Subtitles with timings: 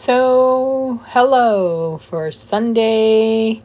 [0.00, 3.60] So, hello for Sunday,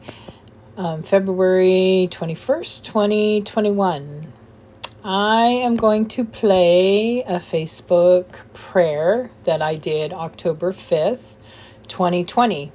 [0.76, 4.34] um, February 21st, 2021.
[5.02, 11.36] I am going to play a Facebook prayer that I did October 5th,
[11.88, 12.70] 2020.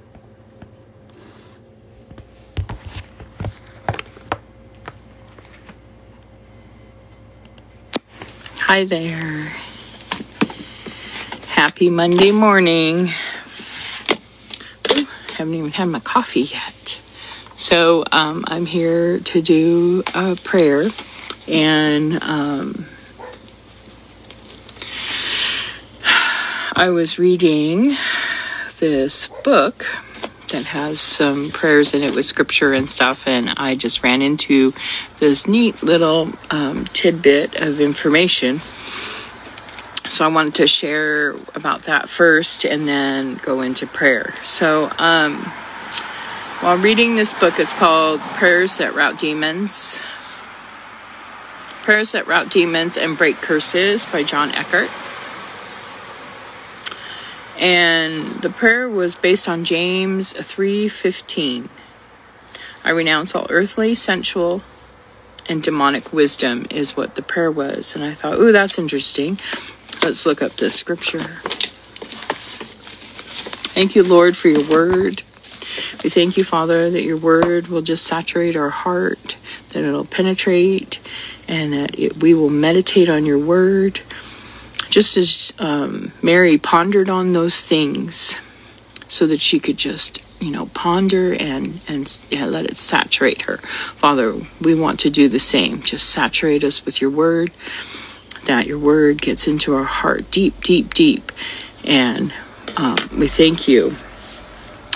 [8.55, 9.53] Hi there.
[11.45, 13.13] Happy Monday morning
[15.41, 16.99] haven't even had my coffee yet.
[17.55, 20.89] So um, I'm here to do a prayer,
[21.47, 22.85] and um,
[26.73, 27.95] I was reading
[28.79, 29.85] this book
[30.49, 34.73] that has some prayers in it with scripture and stuff, and I just ran into
[35.17, 38.59] this neat little um, tidbit of information.
[40.11, 44.33] So I wanted to share about that first and then go into prayer.
[44.43, 45.37] So, um,
[46.59, 50.01] while reading this book, it's called Prayers That Rout Demons.
[51.83, 54.91] Prayers That Rout Demons and Break Curses by John Eckhardt.
[57.57, 61.69] And the prayer was based on James 3:15.
[62.83, 64.61] I renounce all earthly, sensual,
[65.47, 67.95] and demonic wisdom is what the prayer was.
[67.95, 69.39] And I thought, ooh, that's interesting.
[70.03, 71.41] Let's look up this scripture.
[73.73, 75.23] Thank you, Lord, for your word.
[76.03, 79.37] We thank you, Father, that your word will just saturate our heart,
[79.69, 80.99] that it'll penetrate,
[81.47, 84.01] and that it, we will meditate on your word.
[84.89, 88.37] Just as um, Mary pondered on those things
[89.07, 93.57] so that she could just, you know, ponder and, and yeah, let it saturate her.
[93.97, 95.81] Father, we want to do the same.
[95.81, 97.51] Just saturate us with your word
[98.51, 101.31] that your word gets into our heart deep, deep, deep.
[101.85, 102.33] And
[102.75, 103.91] um, we thank you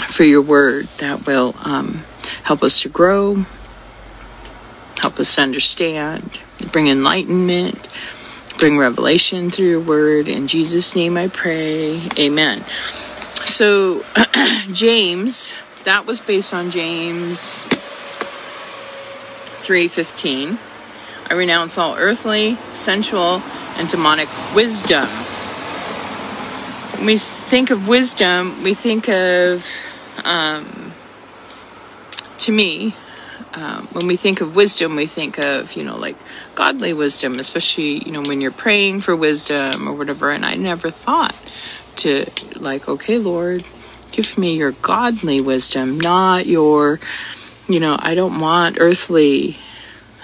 [0.09, 2.03] for your word that will um,
[2.43, 3.45] help us to grow,
[4.97, 6.41] help us understand,
[6.73, 7.87] bring enlightenment,
[8.59, 10.27] bring revelation through your word.
[10.27, 12.01] In Jesus' name I pray.
[12.19, 12.61] Amen.
[13.45, 14.03] So,
[14.73, 15.55] James,
[15.85, 17.61] that was based on James
[19.61, 20.59] 315.
[21.27, 23.41] I renounce all earthly, sensual,
[23.77, 25.07] and demonic wisdom.
[26.97, 29.65] When we think of wisdom, we think of,
[30.23, 30.93] um,
[32.39, 32.95] to me,
[33.53, 36.15] um, when we think of wisdom, we think of, you know, like
[36.53, 40.29] godly wisdom, especially, you know, when you're praying for wisdom or whatever.
[40.29, 41.35] And I never thought
[41.97, 43.63] to, like, okay, Lord,
[44.11, 46.99] give me your godly wisdom, not your,
[47.67, 49.57] you know, I don't want earthly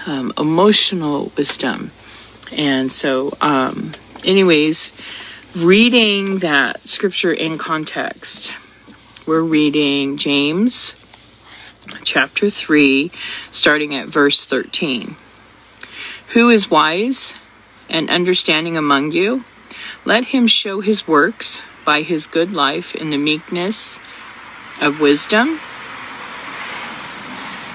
[0.06, 1.90] um, emotional wisdom.
[2.56, 3.92] And so, um,
[4.24, 4.92] anyways,
[5.54, 8.56] reading that scripture in context,
[9.26, 10.96] we're reading James
[12.04, 13.10] chapter 3,
[13.50, 15.16] starting at verse 13.
[16.28, 17.34] Who is wise
[17.88, 19.44] and understanding among you?
[20.04, 23.98] Let him show his works by his good life in the meekness
[24.80, 25.60] of wisdom.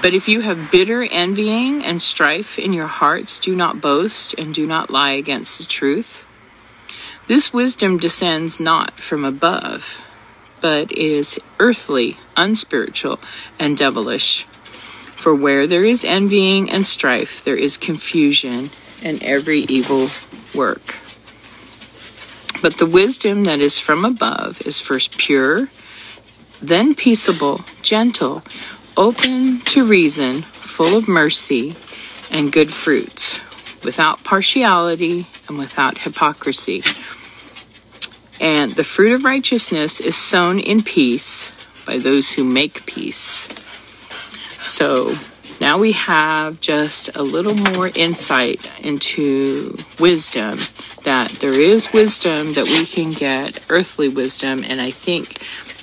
[0.00, 4.54] But if you have bitter envying and strife in your hearts, do not boast and
[4.54, 6.24] do not lie against the truth.
[7.26, 10.00] This wisdom descends not from above,
[10.60, 13.18] but is earthly, unspiritual,
[13.58, 14.44] and devilish.
[15.16, 18.70] For where there is envying and strife, there is confusion
[19.02, 20.10] and every evil
[20.54, 20.94] work.
[22.62, 25.68] But the wisdom that is from above is first pure,
[26.62, 28.42] then peaceable, gentle,
[28.98, 31.76] open to reason, full of mercy
[32.32, 33.38] and good fruits,
[33.84, 36.82] without partiality and without hypocrisy.
[38.40, 41.52] And the fruit of righteousness is sown in peace
[41.86, 43.48] by those who make peace.
[44.64, 45.16] So
[45.60, 50.58] now we have just a little more insight into wisdom
[51.04, 55.40] that there is wisdom that we can get, earthly wisdom, and I think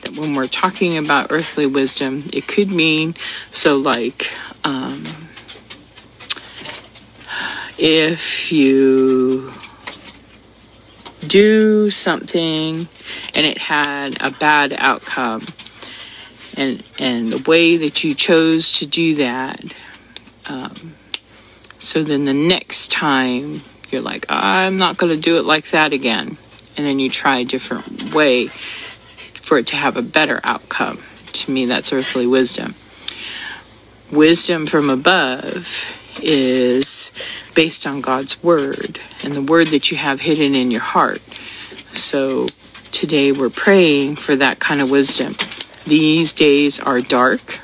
[0.09, 3.15] when we're talking about earthly wisdom, it could mean
[3.51, 4.31] so, like,
[4.63, 5.03] um,
[7.77, 9.53] if you
[11.27, 12.87] do something
[13.33, 15.45] and it had a bad outcome
[16.55, 19.63] and and the way that you chose to do that
[20.47, 20.93] um,
[21.79, 25.93] so then the next time you're like i'm not going to do it like that
[25.93, 26.37] again
[26.77, 28.49] and then you try a different way
[29.45, 30.97] for it to have a better outcome.
[31.33, 32.73] To me, that's earthly wisdom.
[34.11, 35.67] Wisdom from above
[36.19, 37.11] is
[37.53, 41.21] based on God's word and the word that you have hidden in your heart.
[41.93, 42.47] So
[42.91, 45.35] today we're praying for that kind of wisdom.
[45.85, 47.59] These days are dark,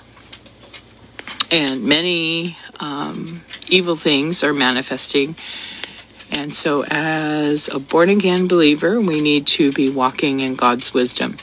[1.49, 5.35] and many um, evil things are manifesting.
[6.31, 11.37] And so, as a born again believer, we need to be walking in God's wisdom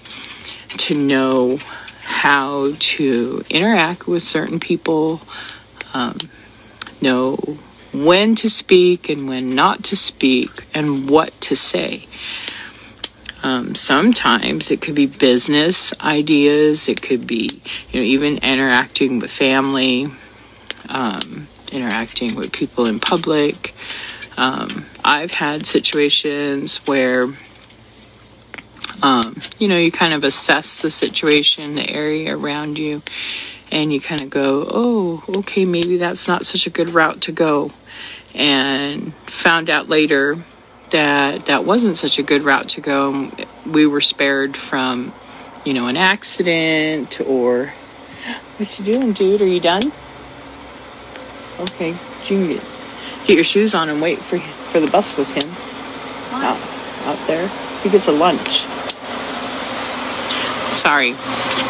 [0.79, 1.58] to know
[2.02, 5.20] how to interact with certain people,
[5.93, 6.17] um,
[7.02, 7.37] know
[7.93, 12.06] when to speak and when not to speak, and what to say.
[13.43, 19.31] Um, sometimes it could be business ideas, it could be, you know, even interacting with
[19.31, 20.11] family,
[20.88, 23.75] um, interacting with people in public.
[24.38, 27.26] Um, I've had situations where,
[29.02, 33.02] um, you know, you kind of assess the situation, the area around you,
[33.73, 37.32] and you kind of go, oh, okay, maybe that's not such a good route to
[37.32, 37.73] go.
[38.32, 40.38] And found out later
[40.90, 43.32] that that wasn't such a good route to go.
[43.67, 45.12] We were spared from,
[45.64, 47.75] you know, an accident or.
[48.56, 49.40] What you doing, dude?
[49.40, 49.93] Are you done?
[51.58, 51.96] Okay,
[52.29, 52.61] you
[53.25, 54.38] get, your shoes on and wait for
[54.70, 55.50] for the bus with him.
[56.32, 56.60] Out,
[57.06, 57.49] out there,
[57.82, 58.66] he gets a lunch.
[60.72, 61.14] Sorry.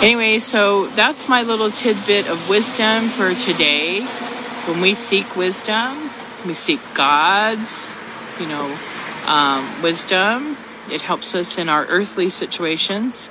[0.02, 4.02] Anyway, so that's my little tidbit of wisdom for today.
[4.66, 6.10] When we seek wisdom,
[6.44, 7.94] we seek God's,
[8.40, 8.76] you know,
[9.26, 10.56] um, wisdom.
[10.90, 13.30] It helps us in our earthly situations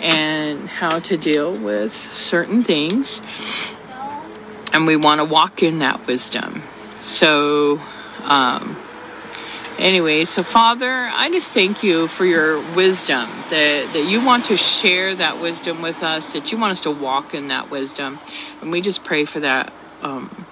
[0.00, 3.22] and how to deal with certain things.
[4.72, 6.62] And we want to walk in that wisdom.
[7.06, 7.80] So,
[8.24, 8.76] um,
[9.78, 14.56] anyway, so Father, I just thank you for your wisdom, that, that you want to
[14.56, 18.18] share that wisdom with us, that you want us to walk in that wisdom.
[18.60, 19.72] And we just pray for that,
[20.02, 20.46] um,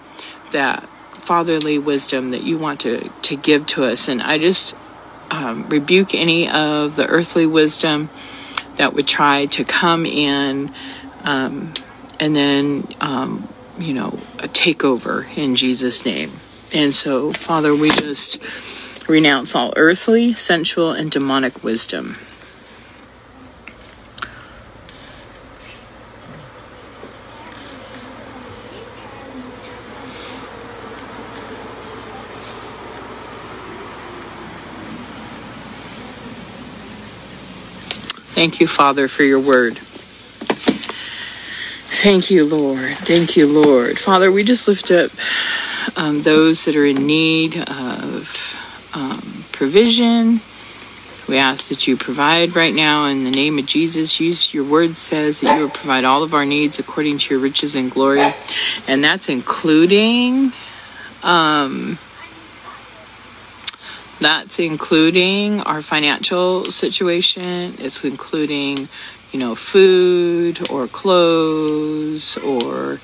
[0.52, 4.06] that fatherly wisdom that you want to, to give to us.
[4.06, 4.76] And I just
[5.32, 8.10] um, rebuke any of the earthly wisdom
[8.76, 10.72] that would try to come in
[11.24, 11.74] um,
[12.20, 13.48] and then, um,
[13.79, 16.32] you know, a takeover in Jesus' name.
[16.73, 18.38] And so, Father, we just
[19.09, 22.17] renounce all earthly, sensual, and demonic wisdom.
[38.35, 39.79] Thank you, Father, for your word.
[42.04, 42.98] Thank you, Lord.
[42.98, 43.98] Thank you, Lord.
[43.98, 45.10] Father, we just lift up
[45.96, 48.58] um, those that are in need of
[48.92, 50.42] um, provision.
[51.26, 54.20] We ask that you provide right now in the name of Jesus.
[54.20, 57.42] Use your word says that you will provide all of our needs according to your
[57.42, 58.34] riches and glory.
[58.86, 60.52] And that's including
[61.22, 61.98] um,
[64.20, 67.76] that's including our financial situation.
[67.78, 68.90] It's including,
[69.34, 73.00] you know, food or clothes or,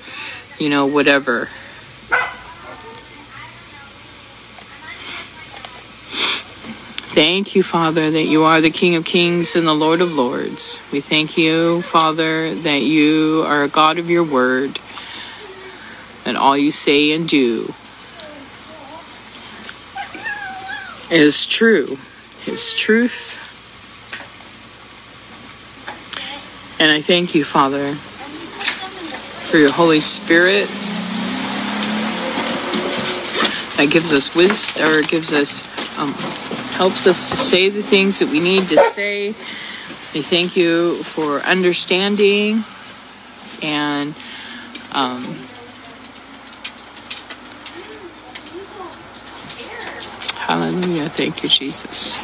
[0.57, 1.49] you know, whatever.
[7.13, 10.79] Thank you, Father, that you are the King of Kings and the Lord of Lords.
[10.93, 14.79] We thank you, Father, that you are a God of your word,
[16.23, 17.73] and all you say and do
[21.09, 21.97] is true,
[22.45, 23.50] His truth.
[26.81, 30.67] And I thank you, Father, for your Holy Spirit
[33.77, 35.61] that gives us wisdom or gives us
[35.99, 36.11] um,
[36.73, 39.27] helps us to say the things that we need to say.
[40.15, 42.63] We thank you for understanding
[43.61, 44.15] and
[44.91, 45.37] um,
[50.33, 51.09] Hallelujah.
[51.09, 52.17] Thank you, Jesus.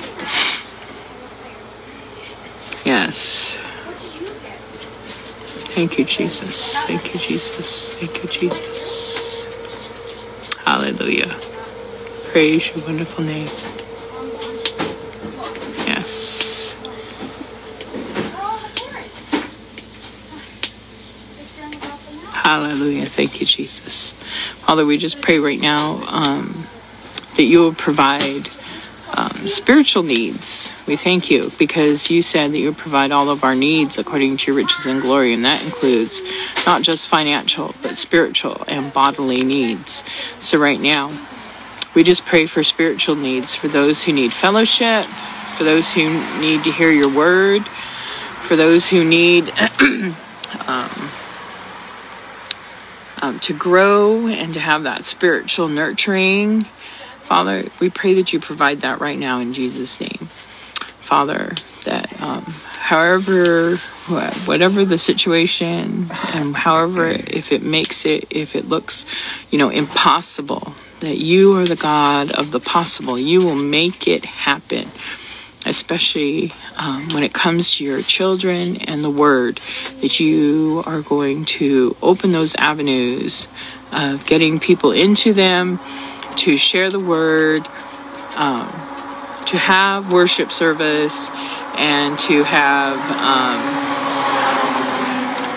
[2.83, 3.59] Yes.
[5.77, 6.75] Thank you, Jesus.
[6.85, 7.95] Thank you, Jesus.
[7.99, 9.45] Thank you, Jesus.
[10.65, 11.29] Hallelujah.
[12.31, 13.45] Praise your wonderful name.
[15.85, 16.75] Yes.
[22.33, 23.05] Hallelujah.
[23.05, 24.13] Thank you, Jesus.
[24.65, 26.01] Father, we just pray right now.
[26.07, 26.65] Um,
[27.35, 28.49] that you will provide
[29.15, 30.71] um, spiritual needs.
[30.87, 34.37] We thank you because you said that you would provide all of our needs according
[34.37, 36.21] to your riches and glory, and that includes
[36.65, 40.03] not just financial, but spiritual and bodily needs.
[40.39, 41.11] So, right now,
[41.93, 45.05] we just pray for spiritual needs for those who need fellowship,
[45.57, 47.67] for those who need to hear your word,
[48.43, 49.51] for those who need.
[50.67, 51.11] um,
[53.19, 56.63] um, to grow and to have that spiritual nurturing
[57.27, 60.26] Father, we pray that you provide that right now in Jesus' name.
[61.07, 61.53] Father,
[61.85, 63.77] that um, however
[64.45, 69.05] whatever the situation and however if it makes it if it looks
[69.49, 73.17] you know impossible that you are the god of the possible.
[73.17, 74.91] You will make it happen
[75.65, 79.61] especially um, when it comes to your children and the word
[80.01, 83.47] that you are going to open those avenues
[83.93, 85.79] of getting people into them
[86.35, 87.67] to share the word
[88.35, 88.86] um,
[89.47, 91.29] to have worship service
[91.75, 93.97] and to have um,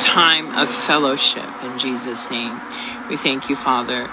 [0.01, 2.61] time of fellowship in Jesus' name.
[3.09, 4.09] We thank you, Father,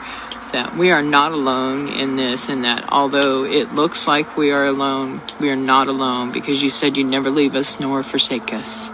[0.51, 4.65] that we are not alone in this, and that although it looks like we are
[4.65, 8.89] alone, we are not alone because you said you'd never leave us nor forsake us.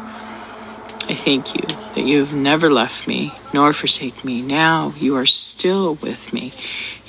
[1.05, 4.41] I thank you that you have never left me nor forsake me.
[4.41, 6.53] Now you are still with me.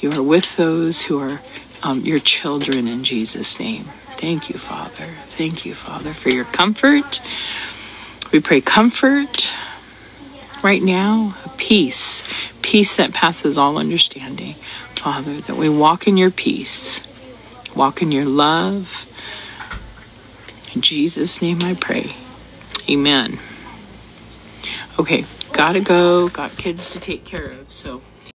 [0.00, 1.40] You are with those who are
[1.84, 3.84] um, your children in Jesus' name.
[4.16, 5.10] Thank you, Father.
[5.26, 7.20] Thank you, Father, for your comfort.
[8.32, 9.52] We pray comfort
[10.62, 12.24] right now, peace,
[12.62, 14.54] peace that passes all understanding.
[14.96, 17.02] Father, that we walk in your peace,
[17.76, 19.06] walk in your love.
[20.74, 22.16] In Jesus' name I pray.
[22.88, 23.38] Amen.
[24.98, 28.00] Okay, gotta go, got kids to take care of, so.